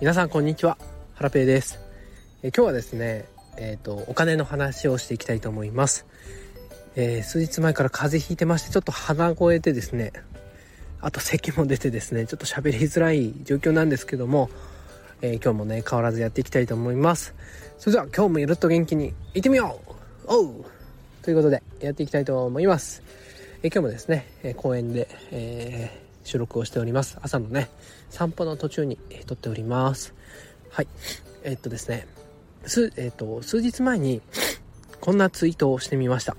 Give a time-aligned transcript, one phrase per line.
[0.00, 0.78] 皆さんこんにちは。
[1.12, 1.78] ハラペーです。
[2.42, 3.26] え今日はですね
[3.58, 6.06] えっ、ー、とお金の話をしていきたいと思います、
[6.96, 10.14] えー、数日前から風邪ひいてましてちょっと鼻声でですね
[11.02, 14.48] あと咳も出てですねちょっと喋りづらい状況なんですけども、
[15.20, 17.34] えー、今日もね変わらずやっていきたいと思います。
[17.78, 19.78] それでは今日もゆるっと元気にいってみよ
[20.28, 20.34] う!
[20.34, 20.64] おう!
[21.20, 23.02] ということでやっていきたいと思います。
[23.62, 27.18] え今日もですね、え公園で、えー、収録をしております。
[27.22, 27.68] 朝のね
[28.08, 30.14] 散歩の途中に、撮っております。
[30.70, 30.88] はい。
[31.42, 32.06] えー、っとですね
[32.66, 34.22] す、えー、っと数日前に
[35.00, 36.36] こんなツイートをしてみました、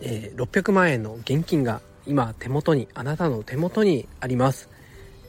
[0.00, 4.68] え600万円の現金が今手元にあなたの手元にあります。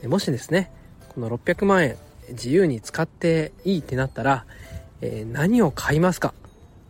[0.05, 0.71] もしですね
[1.09, 1.97] この600万円
[2.29, 4.45] 自由に使っていいってなったら、
[5.01, 6.35] え何を買いますか？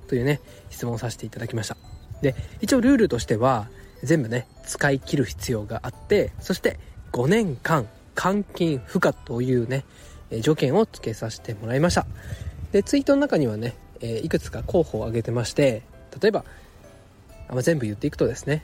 [0.08, 1.78] というね質問をさせていただきました。
[2.22, 3.70] で一応ルールとしては
[4.04, 6.80] 全部ね使い切る必要があってそして
[7.12, 9.86] 5年間換金不可というね
[10.42, 12.06] 条件を付けさせてもらいました。
[12.72, 15.84] でツイートの中にはねいくつか候補を挙げてまして
[16.22, 16.44] 例えば
[17.48, 18.64] あ全部言っていくとですね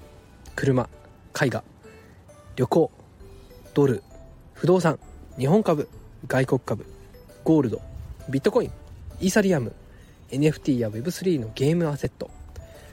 [0.56, 0.90] 車
[1.40, 1.64] 絵画
[2.56, 2.92] 旅行
[3.74, 4.04] ドル
[4.54, 5.00] 不動産
[5.38, 5.88] 日本株
[6.28, 6.86] 外国株
[7.44, 7.82] ゴールド
[8.30, 8.72] ビットコイン
[9.22, 9.74] イーサリアム
[10.32, 12.30] NFT や Web3 のゲームアセット。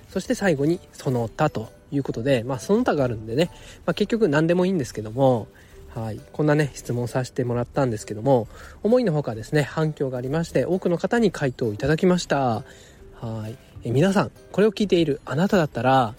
[0.08, 1.75] そして最後にその他と。
[1.92, 3.51] いうことで、まあ、その他があるんでね、
[3.84, 5.48] まあ、結局何でもいいんですけども、
[5.95, 8.48] はい、こんなね質問させてもらったんですけども
[8.83, 12.65] 思いのほかですね反響がありまして多くの方に回答いただきました。
[13.15, 16.15] はいえ皆さんこれを聞いているあなただったら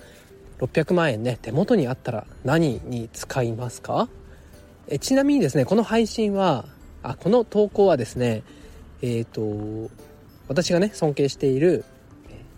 [0.59, 4.09] 600万円ね手元にあったら何に使いますか？
[4.87, 6.65] えちなみにですねこの配信は
[7.03, 8.43] あこの投稿はですね
[9.01, 9.91] えっ、ー、と
[10.47, 11.85] 私がね尊敬している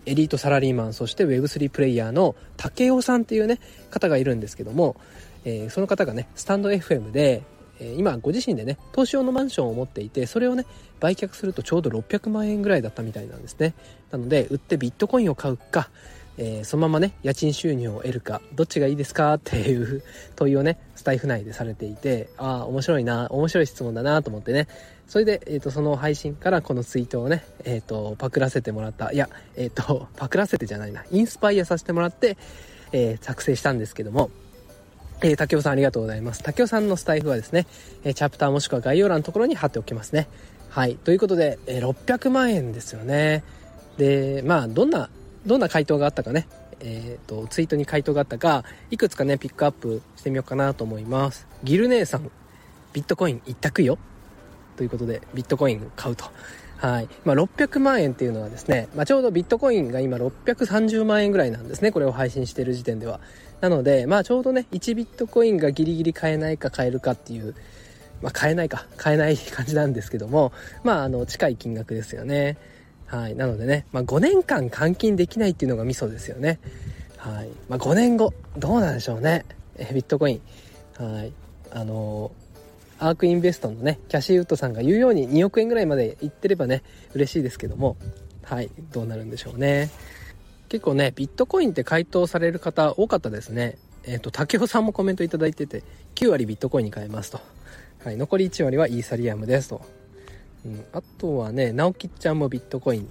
[0.06, 3.58] エリートサラリーマンそして Web3 プレイヤーの竹雄さんっていうね
[3.90, 4.96] 方がいるんですけども、
[5.44, 7.42] えー、その方がねスタンド FM で、
[7.80, 10.66] え、今ご自身でね投資用のマンションを持っていてそれをね
[11.00, 13.74] 売却するとちょうど600万円ぐらいだったみたいなんですね。
[14.10, 15.90] なので売ってビットコインを買うか
[16.42, 20.02] えー、そのままね家賃収入を得るかどっちがいいですかっていう
[20.36, 24.66] 問いをねスタイフ内でされていてああ面白いな面白い質問だなと思ってね
[25.10, 32.38] それで、えーと、その配信からこのツイートをね、えーと、パクらせてもらったいやえ、ー、とパクらせてじゃないなインスパイアさせてもらって、
[32.92, 34.30] えー、作成したんですけども
[35.22, 36.42] えー、竹雄さんありがとうございます。
[36.42, 37.66] 竹雄さんのスタイフはですね、
[38.04, 40.28] えー、チャプターもしくは概要欄のところに貼っておきますね。
[40.70, 40.96] はい。
[40.96, 43.44] ということで、え、600万円ですよね。
[43.98, 45.10] で、まあ、どんな
[45.44, 46.48] どんな回答があったかね、
[46.80, 51.46] えっ、ー、と、ツイートに回答があったか、いくつかね、ピックアップしてみようかなと思います。
[51.64, 52.30] ギル姉さん、
[52.94, 53.98] ビットコイン一択よ。
[54.80, 56.24] ということで、ビットコイン買うと。
[56.78, 57.08] はい。
[57.26, 61.92] まあ、600万円っていうのはですね、まあ、ちょうどビットコインが今630万円ぐらいなんですね。
[61.92, 63.20] これを配信してる時点では。
[63.60, 67.54] なので、まあ、ちょうどね、1ビットコインがギリギリ買えないか買えるかっていう、
[68.22, 70.50] まあ、買えないか、買えない感じなんですけども、
[70.82, 72.56] まあ、あの、近い金額ですよね。
[73.04, 73.34] はい。
[73.34, 76.58] なのでね、まあ、5年間換金できないっていうのがミソですよね。
[77.18, 77.50] はい。
[77.68, 79.44] まあ、5年後、どうなんでしょうね。
[79.76, 80.40] えビットコイン。
[80.96, 81.32] はい。
[81.72, 82.49] あのー、
[83.00, 86.82] アークインベストのね、キャシーウッドさんが言うように2億円ぐらいまでいってればね、
[87.14, 87.96] 嬉しいですけども、
[88.44, 88.70] はい。
[88.92, 89.90] どうなるんでしょうね。
[90.68, 93.78] 結構ね、ビットコインって回答される方多かったですね。
[94.04, 95.82] えっ、ー、と、竹雄さんもコメントいただいてて、
[96.14, 97.40] 9割ビットコインに変えますと。
[98.04, 98.16] はい。
[98.16, 100.00] 残り1割はイーサリアムですと。
[100.64, 103.08] うん、あとはね直樹ちゃんもビットコイン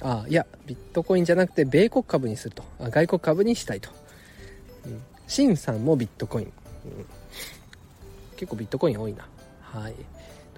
[0.00, 3.90] あいやビットコインじゃなくて米国株にするとあ外国株にしたいと、
[4.86, 7.06] うん、シンさんもビットコイン、うん、
[8.42, 9.24] 結構ビットコイン多いな。
[9.60, 9.94] はい。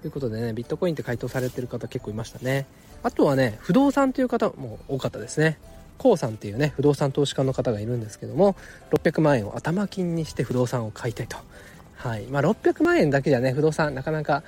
[0.01, 2.65] ということでねビットコインって回答されてる方結構いましたね。
[3.03, 5.59] あとはね不動産という方も多かったですね。
[5.99, 8.55] コウさんっていうね不動産投資家の方がいるんですけども
[8.89, 11.37] 600万円を頭金にして不動産を買いたいと。
[11.95, 12.23] はい。
[12.23, 14.41] まあ600万円だけじゃね不動産なかなか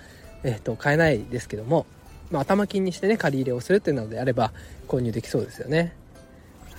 [0.43, 1.85] えー、と買えないですけども、
[2.31, 4.51] まあ、頭金にしてね借り入れをするっていうのであれば
[4.87, 5.93] 購入できそうですよね。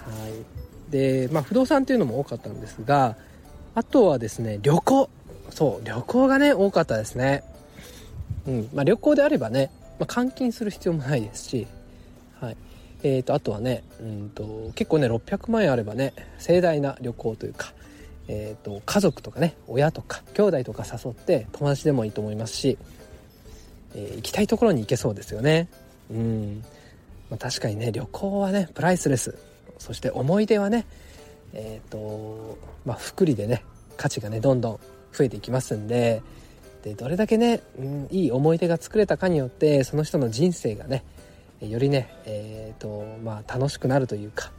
[0.05, 0.91] はい。
[0.91, 3.17] で、まあ、不動産っていうのも多かったんですが
[3.75, 5.11] あとはですね旅行。
[5.51, 7.43] そう旅行がね多かったですね。
[8.47, 8.69] うん。
[8.75, 11.67] まあ、旅行であればね、まあ、換金する必要もないですし、
[12.41, 12.57] はい。
[13.03, 17.73] えー、とあとはねうんと結構ね600万円あればね盛大な旅行というか、
[18.27, 22.77] えー、と家族とかね親とか兄弟とか誘って友達でもいいと思いますし
[23.95, 25.69] えー、行きたいところに行けそうですよね。
[26.11, 26.65] うん、
[27.31, 29.39] まあ、確かにね旅行はねプライスレス。
[29.79, 30.87] そして思い出はね
[31.53, 33.65] えっ、ー、とまあ福利でね
[33.97, 34.81] 価値がねどんどん
[35.13, 36.23] 増えていきますんで
[36.83, 41.05] でどれだけね、うん、いい思い出が作れたかによってその人の人生がね
[41.61, 44.53] よりねえ、ー、とまあ楽しくなるというか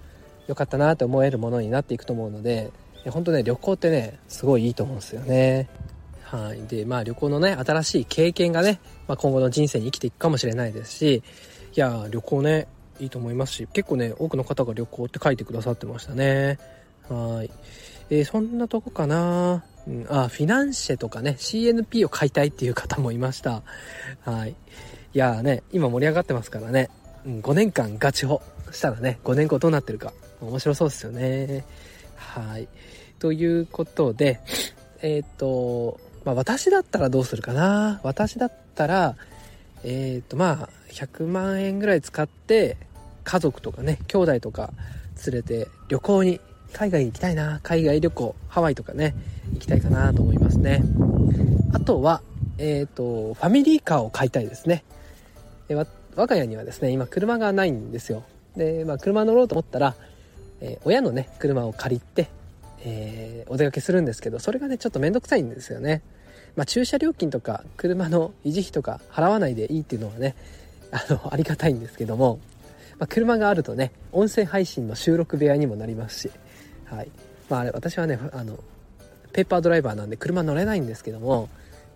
[0.47, 2.71] 良かったなと思えるものになっていくと思うので
[3.07, 5.69] 本当ね旅行ってねすごいいいと思うんですよね。
[6.29, 6.61] はい。
[6.67, 11.23] で、まあ旅行のね、新しい経験がね、まあ、今後の人生に生きていくかもしれないですし、
[11.75, 12.67] いや、旅行ね、
[12.99, 16.59] いいと思いますし、結構ね、多くの方が旅行って書いてくださってましたね。
[17.09, 17.49] はい。
[18.09, 23.63] えー、そんなとこかなうん、あ、フィナンシェとかね、CNP を買いたいっていう方もいました。
[24.21, 24.51] はい。
[24.51, 24.55] い
[25.17, 26.89] やね、今盛り上がってますからね、
[27.25, 28.41] うん、5年間ガチホ
[28.71, 31.65] したらね、5年後どうなってるか、面白そうですよね。
[32.15, 32.67] はい。
[33.17, 34.39] ということで、
[35.01, 39.15] えっ、ー、と、まあ私だったらどうするかな私だったら、
[39.83, 42.77] えっ、ー、とまあ100万円ぐらい使って
[43.23, 44.71] 家族とかね兄弟とか
[45.25, 46.41] 連れて旅行に
[46.73, 49.15] 海外行きたいな海外旅行ハワイとかね
[49.53, 50.83] 行きたいかなと思いますね。
[51.73, 52.21] あとは
[52.57, 54.83] えっ、ー、とファミリーカーを買いたいですね。
[55.67, 55.87] で我
[56.27, 58.23] が家にはですね今車がないんですよ。
[58.55, 59.95] で、まあ、車乗ろうと思ったら、
[60.61, 62.29] えー、親のね車を借りて、
[62.83, 66.01] えー、お出かけするんですけどそれがねちょっと面倒くさいんですよね。
[66.55, 70.35] まあ、駐車料金とか車の維持費とか払わないでいいっていうのはね
[70.91, 72.39] あの ありがたいんですけども、
[72.97, 76.31] まあ、車があるとね音声配信の収録部屋にもなりますし、
[76.89, 77.11] はい。
[77.49, 78.59] まあ、あれ私はねあの
[79.33, 81.49] ペーパードライバーなんで車乗れないんですけども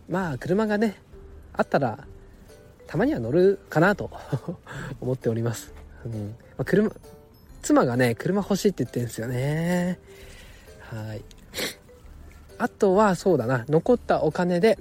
[0.10, 0.95] まあ車がね
[1.54, 2.06] あったら
[2.88, 4.12] たまには乗るかなと
[5.01, 5.74] 思っております、
[6.06, 6.36] うん。
[6.57, 6.92] まあ、車
[7.62, 10.00] 妻がね車欲しいって言ってるんですよね。
[10.81, 11.24] はい。
[12.57, 13.66] あとはそうだな。
[13.68, 14.78] 残ったお金で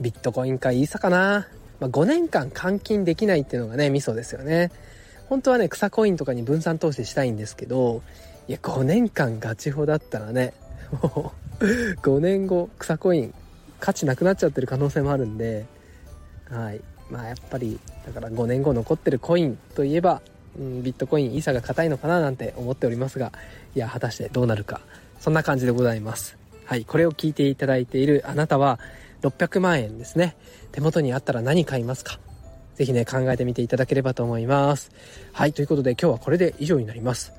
[0.00, 1.48] ビットコインかイーサかな、
[1.80, 4.70] まあ、5年間換金できないっていうのがねミソですよね。
[5.28, 8.02] 本当はね草コインとかに分散投資したいんですけど
[8.48, 10.54] いや5年間ガチホだったらね
[11.02, 13.34] もう5年後草コイン
[13.80, 15.66] 価値なくなっちゃってる可能性もあるんで
[16.48, 20.22] はいまあやっぱりだから5年後残ってるコインといえば、
[20.58, 23.32] うん、ビットコインイーサが硬いのかななんて思っておりますが
[23.74, 24.80] いや果たしてどうなるか
[25.20, 28.80] そんな感じでございますはい、これを聞いていただいているあなたは
[29.22, 30.36] 600万円ですね。
[30.72, 32.18] 手元にあったら何買いますか？
[32.74, 34.90] ぜひね、考えてみていただければと思います。
[35.32, 37.32] はい、ということで今日はこれで以上になります。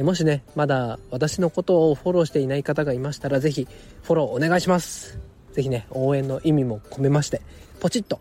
[0.00, 3.68] えもしね、まだ私のことをフォローしていない方がいましたら、ぜひ
[4.02, 5.18] フォローお願いします。
[5.52, 7.42] ぜひね、応援の意味も込めまして、
[7.80, 8.18] ポチッと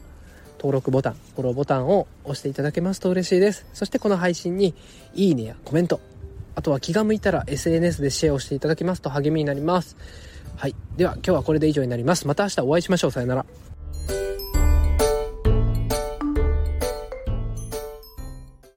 [0.58, 3.66] 登録ボタン、フォローボタンを押していただけますと嬉しいです。
[3.74, 4.76] そしてこの配信に
[5.16, 6.02] いいねやコメント、
[6.56, 9.96] あとは気が向いたら SNS でシェアをしていただきますと励みになります。
[10.58, 10.76] はい。
[10.98, 12.28] では今日はこれで以上になります。
[12.28, 13.12] また明日お会いしましょう。
[13.12, 13.46] さよなら。